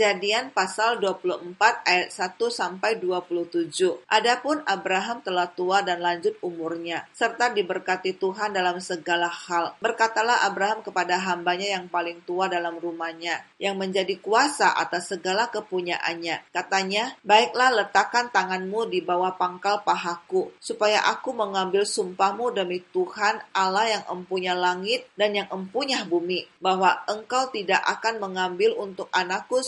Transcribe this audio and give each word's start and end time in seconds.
Kejadian 0.00 0.48
pasal 0.56 0.96
24 0.96 1.60
ayat 1.84 2.08
1 2.08 2.40
sampai 2.48 2.96
27. 2.96 4.00
Adapun 4.08 4.64
Abraham 4.64 5.20
telah 5.20 5.44
tua 5.52 5.84
dan 5.84 6.00
lanjut 6.00 6.40
umurnya, 6.40 7.04
serta 7.12 7.52
diberkati 7.52 8.16
Tuhan 8.16 8.56
dalam 8.56 8.80
segala 8.80 9.28
hal. 9.28 9.76
Berkatalah 9.76 10.48
Abraham 10.48 10.80
kepada 10.80 11.20
hambanya 11.20 11.76
yang 11.76 11.92
paling 11.92 12.24
tua 12.24 12.48
dalam 12.48 12.80
rumahnya, 12.80 13.44
yang 13.60 13.76
menjadi 13.76 14.16
kuasa 14.24 14.72
atas 14.72 15.12
segala 15.12 15.52
kepunyaannya. 15.52 16.48
Katanya, 16.48 17.20
baiklah 17.20 17.84
letakkan 17.84 18.32
tanganmu 18.32 18.88
di 18.88 19.04
bawah 19.04 19.36
pangkal 19.36 19.84
pahaku, 19.84 20.48
supaya 20.64 21.04
aku 21.12 21.36
mengambil 21.36 21.84
sumpahmu 21.84 22.56
demi 22.56 22.80
Tuhan 22.88 23.36
Allah 23.52 24.00
yang 24.00 24.04
empunya 24.08 24.56
langit 24.56 25.04
dan 25.12 25.36
yang 25.36 25.52
empunya 25.52 26.08
bumi, 26.08 26.48
bahwa 26.56 27.04
engkau 27.04 27.52
tidak 27.52 27.84
akan 27.84 28.16
mengambil 28.16 28.80
untuk 28.80 29.12
anakku 29.12 29.60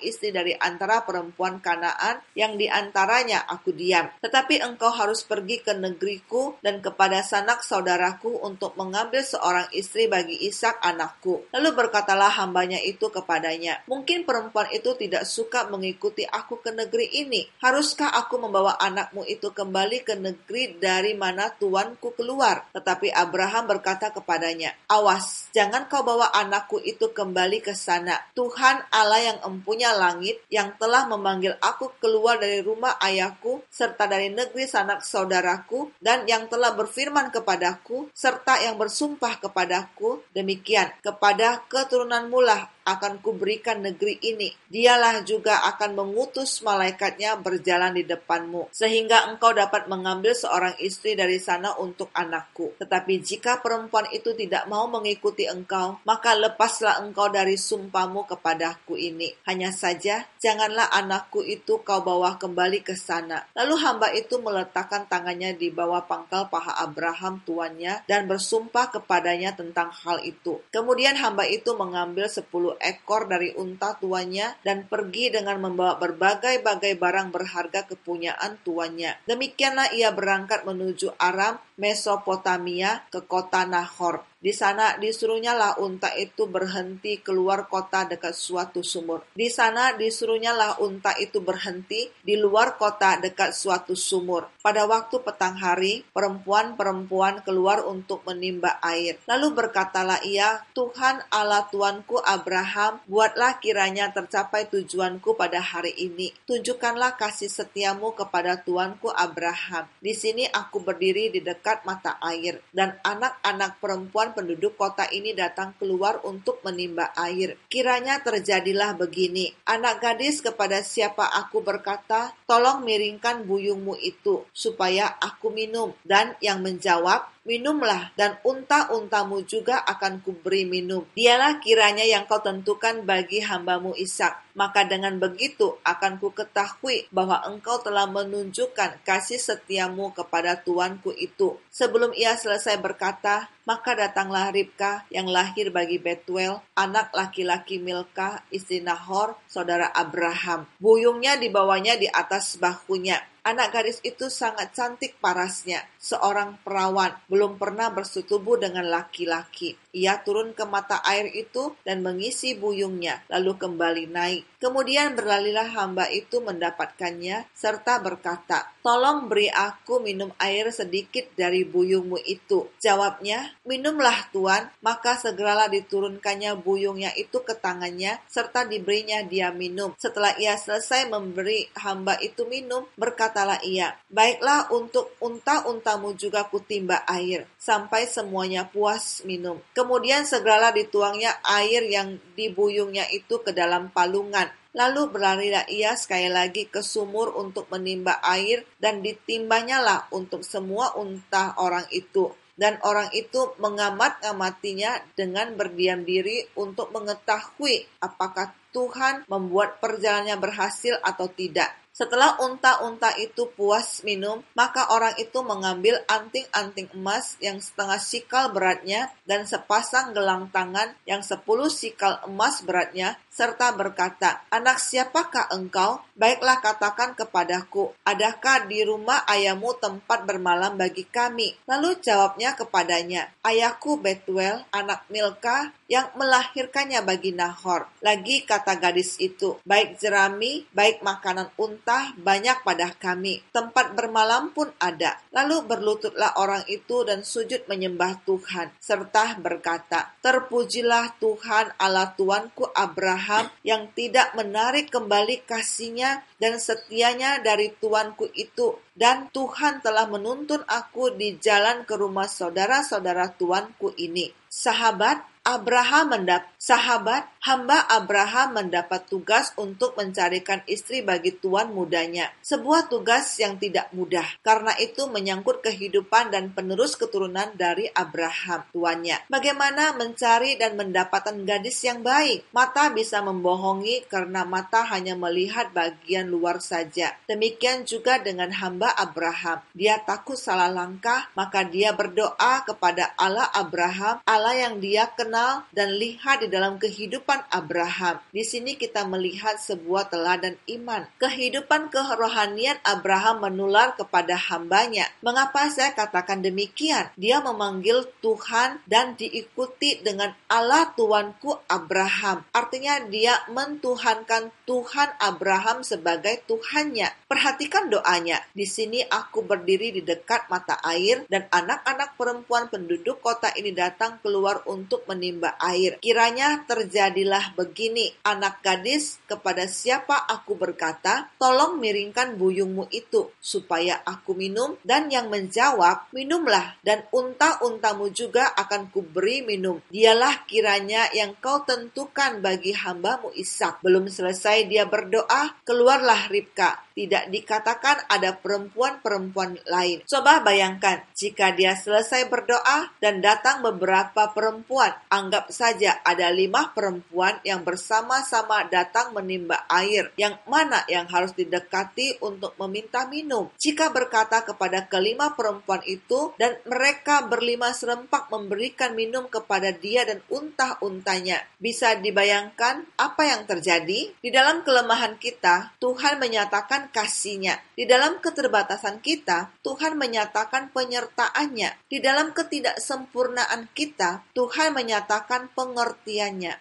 istri 0.00 0.30
dari 0.30 0.52
antara 0.54 1.02
perempuan 1.02 1.58
Kanaan 1.58 2.20
yang 2.36 2.54
di 2.60 2.68
antaranya 2.68 3.46
aku 3.48 3.72
diam. 3.72 4.10
Tetapi 4.20 4.60
engkau 4.60 4.92
harus 4.92 5.24
pergi 5.24 5.60
ke 5.64 5.72
negeriku 5.72 6.58
dan 6.60 6.84
kepada 6.84 7.24
sanak 7.24 7.64
saudaraku 7.64 8.44
untuk 8.44 8.76
mengambil 8.78 9.24
seorang 9.24 9.66
istri 9.72 10.06
bagi 10.06 10.36
Ishak 10.46 10.80
anakku. 10.84 11.48
Lalu 11.50 11.70
berkatalah 11.74 12.30
hambanya 12.44 12.78
itu 12.82 13.08
kepadanya, 13.08 13.82
mungkin 13.88 14.28
perempuan 14.28 14.68
itu 14.70 14.92
tidak 14.98 15.24
suka 15.24 15.66
mengikuti 15.68 16.22
aku 16.28 16.60
ke 16.60 16.70
negeri 16.70 17.10
ini. 17.24 17.48
Haruskah 17.60 18.12
aku 18.14 18.38
membawa 18.40 18.76
anakmu 18.78 19.24
itu 19.24 19.50
kembali 19.50 20.04
ke 20.04 20.14
negeri 20.18 20.76
dari 20.76 21.16
mana 21.16 21.50
tuanku 21.50 22.12
keluar? 22.14 22.68
Tetapi 22.74 23.10
Abraham 23.10 23.70
berkata 23.70 24.10
kepadanya, 24.12 24.74
awas, 24.90 25.48
jangan 25.54 25.86
kau 25.88 26.04
bawa 26.04 26.30
anakku 26.34 26.78
itu 26.82 27.10
kembali 27.10 27.64
ke 27.64 27.72
sana. 27.72 28.20
Tuhan 28.34 28.90
Allah 28.90 29.34
yang 29.34 29.38
empunya 29.54 29.94
langit, 29.94 30.42
yang 30.50 30.74
telah 30.74 31.06
memanggil 31.06 31.54
aku 31.62 31.94
keluar 32.02 32.42
dari 32.42 32.58
rumah 32.58 32.98
ayahku, 32.98 33.62
serta 33.70 34.10
dari 34.10 34.34
negeri 34.34 34.66
sanak 34.66 35.06
saudaraku, 35.06 35.94
dan 36.02 36.26
yang 36.26 36.50
telah 36.50 36.74
berfirman 36.74 37.30
kepadaku, 37.30 38.10
serta 38.10 38.58
yang 38.58 38.74
bersumpah 38.74 39.38
kepadaku, 39.38 40.26
demikian, 40.34 40.90
kepada 40.98 41.62
keturunanmu 41.70 42.42
lah 42.42 42.73
akan 42.84 43.24
kuberikan 43.24 43.80
negeri 43.80 44.20
ini. 44.20 44.52
Dialah 44.68 45.24
juga 45.24 45.64
akan 45.74 45.96
mengutus 45.96 46.60
malaikatnya 46.60 47.40
berjalan 47.40 47.96
di 47.96 48.04
depanmu, 48.04 48.68
sehingga 48.70 49.32
engkau 49.32 49.56
dapat 49.56 49.88
mengambil 49.88 50.36
seorang 50.36 50.76
istri 50.78 51.16
dari 51.16 51.40
sana 51.40 51.74
untuk 51.80 52.12
anakku. 52.12 52.76
Tetapi 52.76 53.24
jika 53.24 53.64
perempuan 53.64 54.06
itu 54.12 54.36
tidak 54.36 54.68
mau 54.68 54.84
mengikuti 54.86 55.48
engkau, 55.48 55.98
maka 56.04 56.36
lepaslah 56.36 57.00
engkau 57.00 57.32
dari 57.32 57.56
sumpahmu 57.56 58.28
kepadaku 58.28 59.00
ini. 59.00 59.32
Hanya 59.48 59.72
saja, 59.72 60.28
janganlah 60.36 60.92
anakku 60.92 61.40
itu 61.40 61.80
kau 61.80 62.04
bawa 62.04 62.36
kembali 62.36 62.84
ke 62.84 62.92
sana. 62.92 63.48
Lalu 63.56 63.74
hamba 63.80 64.08
itu 64.12 64.36
meletakkan 64.38 65.08
tangannya 65.08 65.56
di 65.56 65.72
bawah 65.72 66.04
pangkal 66.04 66.52
paha 66.52 66.84
Abraham 66.84 67.40
tuannya 67.48 68.04
dan 68.04 68.28
bersumpah 68.28 68.92
kepadanya 68.92 69.56
tentang 69.56 69.88
hal 69.88 70.20
itu. 70.20 70.60
Kemudian 70.68 71.16
hamba 71.16 71.48
itu 71.48 71.72
mengambil 71.72 72.28
sepuluh 72.28 72.73
ekor 72.82 73.30
dari 73.30 73.54
unta 73.54 73.96
tuannya 73.96 74.60
dan 74.66 74.86
pergi 74.88 75.30
dengan 75.30 75.62
membawa 75.62 75.98
berbagai-bagai 75.98 76.98
barang 76.98 77.28
berharga 77.30 77.86
kepunyaan 77.86 78.60
tuannya. 78.62 79.18
Demikianlah 79.28 79.94
ia 79.94 80.10
berangkat 80.10 80.66
menuju 80.66 81.14
Aram, 81.16 81.58
Mesopotamia, 81.78 83.06
ke 83.10 83.22
kota 83.24 83.64
Nahor. 83.64 84.26
Di 84.44 84.52
sana 84.52 85.00
disuruhnya 85.00 85.56
lah 85.56 85.80
unta 85.80 86.12
itu 86.12 86.44
berhenti 86.44 87.16
keluar 87.24 87.64
kota 87.64 88.04
dekat 88.04 88.36
suatu 88.36 88.84
sumur. 88.84 89.24
Di 89.32 89.48
sana 89.48 89.96
disuruhnya 89.96 90.52
lah 90.52 90.76
unta 90.84 91.16
itu 91.16 91.40
berhenti 91.40 92.12
di 92.20 92.36
luar 92.36 92.76
kota 92.76 93.16
dekat 93.16 93.56
suatu 93.56 93.96
sumur. 93.96 94.52
Pada 94.60 94.84
waktu 94.84 95.16
petang 95.24 95.56
hari, 95.56 96.04
perempuan-perempuan 96.12 97.40
keluar 97.40 97.88
untuk 97.88 98.20
menimba 98.28 98.76
air. 98.84 99.16
Lalu 99.24 99.56
berkatalah 99.56 100.20
ia, 100.28 100.60
Tuhan 100.76 101.24
Allah 101.32 101.64
Tuanku 101.72 102.20
Abraham, 102.20 103.00
buatlah 103.08 103.56
kiranya 103.64 104.12
tercapai 104.12 104.68
tujuanku 104.68 105.40
pada 105.40 105.64
hari 105.64 105.96
ini. 105.96 106.36
Tunjukkanlah 106.44 107.16
kasih 107.16 107.48
setiamu 107.48 108.12
kepada 108.12 108.60
Tuanku 108.60 109.08
Abraham. 109.08 109.88
Di 110.04 110.12
sini 110.12 110.44
aku 110.44 110.84
berdiri 110.84 111.32
di 111.32 111.40
dekat 111.40 111.88
mata 111.88 112.20
air, 112.20 112.60
dan 112.76 113.00
anak-anak 113.00 113.80
perempuan 113.80 114.33
penduduk 114.34 114.76
kota 114.76 115.08
ini 115.10 115.32
datang 115.32 115.72
keluar 115.78 116.20
untuk 116.26 116.60
menimba 116.66 117.14
air. 117.16 117.56
Kiranya 117.70 118.20
terjadilah 118.20 118.98
begini. 118.98 119.54
Anak 119.64 120.02
gadis 120.02 120.42
kepada 120.42 120.82
siapa 120.82 121.30
aku 121.30 121.62
berkata, 121.62 122.34
tolong 122.44 122.82
miringkan 122.84 123.46
buyungmu 123.46 123.96
itu, 124.02 124.44
supaya 124.50 125.14
aku 125.22 125.54
minum. 125.54 125.94
Dan 126.02 126.34
yang 126.42 126.60
menjawab, 126.60 127.33
minumlah, 127.44 128.16
dan 128.16 128.40
unta-untamu 128.42 129.44
juga 129.44 129.84
akan 129.84 130.24
kuberi 130.24 130.64
minum. 130.64 131.04
Dialah 131.12 131.60
kiranya 131.60 132.02
yang 132.02 132.24
kau 132.24 132.40
tentukan 132.40 133.04
bagi 133.04 133.44
hambamu 133.44 133.92
Ishak. 133.94 134.44
Maka 134.54 134.86
dengan 134.86 135.18
begitu 135.18 135.82
akan 135.82 136.22
ku 136.22 136.30
ketahui 136.30 137.10
bahwa 137.10 137.42
engkau 137.42 137.82
telah 137.82 138.06
menunjukkan 138.06 139.02
kasih 139.02 139.36
setiamu 139.36 140.14
kepada 140.14 140.54
tuanku 140.62 141.10
itu. 141.10 141.58
Sebelum 141.74 142.14
ia 142.14 142.38
selesai 142.38 142.78
berkata, 142.78 143.50
maka 143.66 143.98
datanglah 143.98 144.54
Ribka 144.54 145.10
yang 145.10 145.26
lahir 145.26 145.74
bagi 145.74 145.98
Betuel, 145.98 146.62
anak 146.78 147.10
laki-laki 147.10 147.82
Milka, 147.82 148.46
istri 148.54 148.78
Nahor, 148.78 149.34
saudara 149.50 149.90
Abraham. 149.90 150.70
Buyungnya 150.78 151.34
dibawanya 151.34 151.98
di 151.98 152.06
atas 152.06 152.54
bahunya 152.54 153.33
Anak 153.44 153.76
gadis 153.76 154.00
itu 154.00 154.32
sangat 154.32 154.72
cantik 154.72 155.20
parasnya, 155.20 155.84
seorang 156.00 156.64
perawan, 156.64 157.12
belum 157.28 157.60
pernah 157.60 157.92
bersetubuh 157.92 158.56
dengan 158.56 158.88
laki-laki. 158.88 159.83
Ia 159.94 160.18
turun 160.26 160.50
ke 160.58 160.66
mata 160.66 160.98
air 161.06 161.30
itu 161.30 161.78
dan 161.86 162.02
mengisi 162.02 162.58
buyungnya, 162.58 163.22
lalu 163.30 163.54
kembali 163.54 164.10
naik. 164.10 164.42
Kemudian 164.58 165.14
berlalilah 165.14 165.70
hamba 165.70 166.10
itu 166.10 166.42
mendapatkannya, 166.42 167.46
serta 167.54 168.02
berkata, 168.02 168.74
Tolong 168.82 169.30
beri 169.30 169.46
aku 169.48 170.02
minum 170.02 170.34
air 170.40 170.68
sedikit 170.74 171.30
dari 171.38 171.62
buyungmu 171.62 172.18
itu. 172.26 172.74
Jawabnya, 172.82 173.54
Minumlah 173.62 174.34
Tuan, 174.34 174.66
maka 174.82 175.14
segeralah 175.20 175.70
diturunkannya 175.70 176.58
buyungnya 176.58 177.14
itu 177.14 177.44
ke 177.44 177.54
tangannya, 177.54 178.18
serta 178.26 178.66
diberinya 178.66 179.22
dia 179.22 179.54
minum. 179.54 179.94
Setelah 180.00 180.34
ia 180.40 180.58
selesai 180.58 181.06
memberi 181.06 181.70
hamba 181.78 182.18
itu 182.18 182.48
minum, 182.48 182.88
berkatalah 182.98 183.62
ia, 183.62 183.94
Baiklah 184.10 184.72
untuk 184.72 185.12
unta-untamu 185.22 186.16
juga 186.16 186.48
kutimba 186.48 187.04
air, 187.04 187.46
sampai 187.60 188.08
semuanya 188.08 188.64
puas 188.64 189.20
minum. 189.28 189.60
Kemudian 189.76 189.83
segeralah 190.24 190.72
dituangnya 190.72 191.40
air 191.44 191.84
yang 191.88 192.20
dibuyungnya 192.34 193.08
itu 193.12 193.40
ke 193.40 193.52
dalam 193.52 193.90
palungan 193.90 194.48
Lalu 194.74 195.14
berlarilah 195.14 195.70
ia 195.70 195.94
sekali 195.94 196.26
lagi 196.26 196.66
ke 196.66 196.82
sumur 196.82 197.30
untuk 197.38 197.70
menimba 197.70 198.18
air 198.26 198.66
dan 198.82 199.06
ditimbanya 199.06 199.78
lah 199.78 200.00
untuk 200.10 200.42
semua 200.42 200.98
unta 200.98 201.54
orang 201.62 201.86
itu. 201.94 202.34
Dan 202.58 202.78
orang 202.82 203.10
itu 203.14 203.54
mengamat-ngamatinya 203.62 205.14
dengan 205.14 205.54
berdiam 205.54 206.02
diri 206.02 206.42
untuk 206.58 206.90
mengetahui 206.90 207.86
apakah 208.02 208.50
Tuhan 208.74 209.26
membuat 209.30 209.78
perjalanannya 209.78 210.38
berhasil 210.38 210.98
atau 211.02 211.30
tidak. 211.30 211.70
Setelah 211.94 212.42
unta-unta 212.42 213.14
itu 213.22 213.46
puas 213.54 214.02
minum, 214.02 214.42
maka 214.58 214.90
orang 214.90 215.14
itu 215.14 215.46
mengambil 215.46 216.02
anting-anting 216.10 216.90
emas 216.90 217.38
yang 217.38 217.62
setengah 217.62 218.02
sikal 218.02 218.50
beratnya 218.50 219.14
dan 219.22 219.46
sepasang 219.46 220.10
gelang 220.10 220.50
tangan 220.50 220.98
yang 221.06 221.22
sepuluh 221.22 221.70
sikal 221.70 222.18
emas 222.26 222.66
beratnya, 222.66 223.14
serta 223.30 223.70
berkata, 223.78 224.42
Anak 224.50 224.82
siapakah 224.82 225.54
engkau? 225.54 226.02
Baiklah 226.18 226.58
katakan 226.58 227.14
kepadaku, 227.14 227.94
adakah 228.02 228.66
di 228.66 228.82
rumah 228.82 229.22
ayahmu 229.30 229.78
tempat 229.78 230.26
bermalam 230.26 230.74
bagi 230.74 231.06
kami? 231.06 231.54
Lalu 231.70 232.02
jawabnya 232.02 232.58
kepadanya, 232.58 233.30
Ayahku 233.46 234.02
Betuel, 234.02 234.66
anak 234.70 235.06
Milka, 235.10 235.70
yang 235.90 236.08
melahirkannya 236.16 237.04
bagi 237.04 237.36
Nahor. 237.36 237.86
Lagi 238.00 238.42
kata 238.46 238.80
gadis 238.80 239.20
itu, 239.20 239.58
baik 239.68 240.00
jerami, 240.00 240.64
baik 240.72 241.04
makanan 241.04 241.52
unta, 241.60 241.83
banyak 242.16 242.64
pada 242.64 242.90
kami. 242.96 243.44
Tempat 243.52 243.92
bermalam 243.92 244.50
pun 244.56 244.72
ada. 244.80 245.20
Lalu 245.36 245.68
berlututlah 245.68 246.34
orang 246.40 246.64
itu 246.66 247.04
dan 247.04 247.20
sujud 247.20 247.68
menyembah 247.68 248.24
Tuhan, 248.24 248.72
serta 248.80 249.36
berkata, 249.36 250.16
Terpujilah 250.24 251.20
Tuhan 251.20 251.76
Allah 251.76 252.16
Tuanku 252.16 252.72
Abraham 252.72 253.52
yang 253.60 253.92
tidak 253.92 254.32
menarik 254.32 254.88
kembali 254.88 255.44
kasihnya 255.44 256.24
dan 256.40 256.56
setianya 256.56 257.44
dari 257.44 257.72
Tuanku 257.76 258.32
itu. 258.32 258.80
Dan 258.94 259.26
Tuhan 259.34 259.82
telah 259.82 260.06
menuntun 260.06 260.62
aku 260.70 261.18
di 261.18 261.34
jalan 261.42 261.82
ke 261.82 261.98
rumah 261.98 262.30
saudara-saudara 262.30 263.34
Tuanku 263.34 263.90
ini 263.98 264.43
Sahabat, 264.54 265.34
Abraham 265.44 266.14
mendapat 266.14 266.48
sahabat 266.56 267.28
hamba 267.44 267.84
Abraham 267.92 268.56
mendapat 268.64 269.04
tugas 269.04 269.52
untuk 269.60 269.92
mencarikan 270.00 270.64
istri 270.64 271.04
bagi 271.04 271.36
tuan 271.36 271.76
mudanya. 271.76 272.32
Sebuah 272.40 272.88
tugas 272.88 273.36
yang 273.36 273.60
tidak 273.60 273.92
mudah 273.92 274.24
karena 274.40 274.72
itu 274.80 275.04
menyangkut 275.04 275.60
kehidupan 275.60 276.32
dan 276.32 276.56
penerus 276.56 276.96
keturunan 276.96 277.52
dari 277.52 277.92
Abraham 277.92 278.64
tuannya. 278.72 279.28
Bagaimana 279.28 279.92
mencari 279.92 280.56
dan 280.56 280.80
mendapatkan 280.80 281.36
gadis 281.44 281.84
yang 281.84 282.00
baik? 282.00 282.48
Mata 282.56 282.88
bisa 282.88 283.20
membohongi 283.20 284.08
karena 284.08 284.48
mata 284.48 284.88
hanya 284.88 285.12
melihat 285.12 285.68
bagian 285.76 286.32
luar 286.32 286.64
saja. 286.64 287.12
Demikian 287.28 287.84
juga 287.84 288.16
dengan 288.16 288.48
hamba 288.56 288.96
Abraham. 288.96 289.60
Dia 289.76 290.00
takut 290.00 290.40
salah 290.40 290.72
langkah, 290.72 291.28
maka 291.36 291.68
dia 291.68 291.92
berdoa 291.92 292.64
kepada 292.64 293.12
Allah 293.20 293.52
Abraham, 293.52 294.24
Allah 294.24 294.43
yang 294.52 294.76
dia 294.84 295.08
kenal 295.08 295.64
dan 295.72 295.96
lihat 295.96 296.44
di 296.44 296.52
dalam 296.52 296.76
kehidupan 296.76 297.48
Abraham. 297.48 298.20
Di 298.28 298.44
sini 298.44 298.76
kita 298.76 299.08
melihat 299.08 299.56
sebuah 299.56 300.12
teladan 300.12 300.60
iman. 300.68 301.08
Kehidupan 301.16 301.88
kerohanian 301.88 302.76
Abraham 302.84 303.48
menular 303.48 303.96
kepada 303.96 304.36
hambanya. 304.36 305.08
Mengapa 305.24 305.72
saya 305.72 305.96
katakan 305.96 306.44
demikian? 306.44 307.08
Dia 307.16 307.40
memanggil 307.40 308.04
Tuhan 308.20 308.84
dan 308.84 309.16
diikuti 309.16 310.04
dengan 310.04 310.36
Allah 310.52 310.92
Tuanku 310.92 311.64
Abraham. 311.64 312.44
Artinya 312.52 313.00
dia 313.08 313.40
mentuhankan 313.48 314.52
Tuhan 314.68 315.16
Abraham 315.24 315.80
sebagai 315.80 316.44
Tuhannya. 316.44 317.08
Perhatikan 317.24 317.88
doanya. 317.88 318.44
Di 318.52 318.68
sini 318.68 319.00
aku 319.00 319.40
berdiri 319.46 319.94
di 319.94 320.02
dekat 320.04 320.52
mata 320.52 320.76
air 320.84 321.24
dan 321.32 321.48
anak-anak 321.48 322.18
perempuan 322.20 322.68
penduduk 322.68 323.22
kota 323.24 323.48
ini 323.56 323.72
datang 323.72 324.18
keluar 324.18 324.33
untuk 324.66 325.06
menimba 325.06 325.54
air. 325.62 326.02
Kiranya 326.02 326.66
terjadilah 326.66 327.54
begini, 327.54 328.10
anak 328.26 328.58
gadis, 328.66 329.22
kepada 329.30 329.70
siapa 329.70 330.26
aku 330.26 330.58
berkata, 330.58 331.30
tolong 331.38 331.78
miringkan 331.78 332.34
buyungmu 332.34 332.90
itu, 332.90 333.30
supaya 333.38 334.02
aku 334.02 334.34
minum, 334.34 334.74
dan 334.82 335.06
yang 335.06 335.30
menjawab, 335.30 336.10
minumlah, 336.10 336.82
dan 336.82 337.06
unta-untamu 337.14 338.10
juga 338.10 338.50
akan 338.58 338.90
kuberi 338.90 339.46
minum. 339.46 339.78
Dialah 339.90 340.42
kiranya 340.50 341.06
yang 341.14 341.38
kau 341.38 341.62
tentukan 341.62 342.42
bagi 342.42 342.74
hambamu 342.74 343.30
Ishak. 343.34 343.84
Belum 343.84 344.10
selesai 344.10 344.66
dia 344.66 344.88
berdoa, 344.88 345.54
keluarlah 345.62 346.26
Ribka, 346.26 346.82
tidak 346.94 347.26
dikatakan 347.28 348.06
ada 348.06 348.38
perempuan-perempuan 348.38 349.58
lain. 349.66 350.06
Coba 350.06 350.40
bayangkan, 350.40 351.02
jika 351.12 351.50
dia 351.52 351.74
selesai 351.74 352.30
berdoa 352.30 352.94
dan 353.02 353.18
datang 353.18 353.60
beberapa 353.66 354.23
perempuan, 354.30 354.94
anggap 355.10 355.50
saja 355.50 356.00
ada 356.06 356.30
lima 356.30 356.70
perempuan 356.70 357.42
yang 357.42 357.66
bersama-sama 357.66 358.64
datang 358.70 359.10
menimba 359.10 359.66
air, 359.66 360.14
yang 360.14 360.38
mana 360.46 360.86
yang 360.86 361.10
harus 361.10 361.34
didekati 361.34 362.22
untuk 362.22 362.54
meminta 362.62 363.10
minum. 363.10 363.50
Jika 363.58 363.90
berkata 363.90 364.46
kepada 364.46 364.86
kelima 364.86 365.34
perempuan 365.34 365.82
itu, 365.84 366.30
dan 366.38 366.56
mereka 366.64 367.26
berlima 367.26 367.74
serempak 367.74 368.30
memberikan 368.30 368.94
minum 368.94 369.26
kepada 369.26 369.74
dia 369.74 370.06
dan 370.06 370.22
unta-untanya, 370.30 371.42
bisa 371.58 371.98
dibayangkan 371.98 372.86
apa 372.94 373.22
yang 373.26 373.42
terjadi? 373.50 374.14
Di 374.14 374.30
dalam 374.30 374.62
kelemahan 374.62 375.18
kita, 375.18 375.74
Tuhan 375.82 376.22
menyatakan 376.22 376.94
kasihnya. 376.94 377.58
Di 377.74 377.90
dalam 377.90 378.22
keterbatasan 378.22 379.02
kita, 379.02 379.50
Tuhan 379.66 379.98
menyatakan 379.98 380.70
penyertaannya. 380.70 381.90
Di 381.90 381.98
dalam 381.98 382.30
ketidaksempurnaan 382.30 383.72
kita, 383.74 384.13
Tuhan 384.36 384.76
menyatakan 384.76 385.50
pengertiannya. 385.56 386.54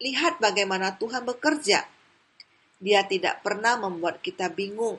Lihat 0.00 0.42
bagaimana 0.42 0.96
Tuhan 0.98 1.22
bekerja. 1.28 1.86
Dia 2.82 3.00
tidak 3.06 3.46
pernah 3.46 3.78
membuat 3.78 4.18
kita 4.24 4.50
bingung. 4.50 4.98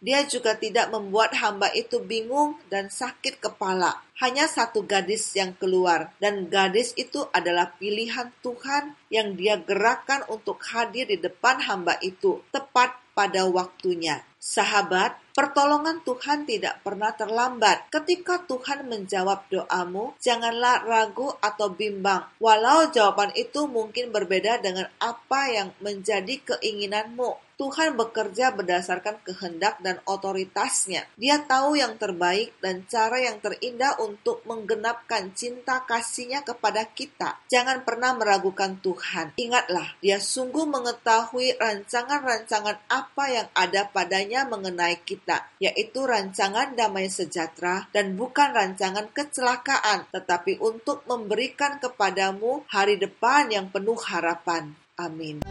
Dia 0.00 0.24
juga 0.24 0.56
tidak 0.56 0.88
membuat 0.88 1.36
hamba 1.36 1.68
itu 1.76 2.00
bingung 2.00 2.56
dan 2.72 2.88
sakit 2.88 3.36
kepala. 3.36 4.00
Hanya 4.16 4.48
satu 4.48 4.80
gadis 4.88 5.28
yang 5.36 5.52
keluar, 5.60 6.16
dan 6.16 6.48
gadis 6.48 6.96
itu 6.96 7.28
adalah 7.36 7.76
pilihan 7.76 8.32
Tuhan 8.40 8.96
yang 9.12 9.36
Dia 9.36 9.60
gerakkan 9.60 10.24
untuk 10.32 10.56
hadir 10.72 11.04
di 11.04 11.20
depan 11.20 11.60
hamba 11.60 12.00
itu, 12.00 12.40
tepat 12.48 12.96
pada 13.12 13.44
waktunya. 13.44 14.24
Sahabat, 14.40 15.20
pertolongan 15.36 16.00
Tuhan 16.00 16.48
tidak 16.48 16.80
pernah 16.80 17.12
terlambat. 17.12 17.92
Ketika 17.92 18.40
Tuhan 18.48 18.88
menjawab 18.88 19.44
doamu, 19.52 20.16
janganlah 20.16 20.80
ragu 20.88 21.28
atau 21.44 21.68
bimbang. 21.68 22.24
Walau 22.40 22.88
jawaban 22.88 23.36
itu 23.36 23.68
mungkin 23.68 24.08
berbeda 24.08 24.64
dengan 24.64 24.88
apa 24.96 25.52
yang 25.52 25.76
menjadi 25.84 26.56
keinginanmu. 26.56 27.52
Tuhan 27.60 27.92
bekerja 27.92 28.56
berdasarkan 28.56 29.20
kehendak 29.20 29.84
dan 29.84 30.00
otoritasnya. 30.08 31.04
Dia 31.20 31.44
tahu 31.44 31.76
yang 31.76 32.00
terbaik 32.00 32.56
dan 32.64 32.88
cara 32.88 33.20
yang 33.20 33.36
terindah 33.36 34.00
untuk 34.00 34.40
menggenapkan 34.48 35.36
cinta 35.36 35.84
kasihnya 35.84 36.40
kepada 36.40 36.88
kita. 36.88 37.36
Jangan 37.52 37.84
pernah 37.84 38.16
meragukan 38.16 38.80
Tuhan. 38.80 39.36
Ingatlah, 39.36 39.92
dia 40.00 40.16
sungguh 40.16 40.64
mengetahui 40.64 41.60
rancangan-rancangan 41.60 42.80
apa 42.88 43.24
yang 43.28 43.48
ada 43.52 43.84
padanya 43.92 44.29
mengenai 44.46 45.02
kita, 45.02 45.50
yaitu 45.58 46.06
rancangan 46.06 46.78
damai 46.78 47.10
sejahtera 47.10 47.90
dan 47.90 48.14
bukan 48.14 48.54
rancangan 48.54 49.10
kecelakaan, 49.10 50.06
tetapi 50.14 50.62
untuk 50.62 51.02
memberikan 51.10 51.82
kepadamu 51.82 52.62
hari 52.70 52.94
depan 52.96 53.50
yang 53.50 53.66
penuh 53.68 53.98
harapan. 53.98 54.78
Amin. 54.94 55.42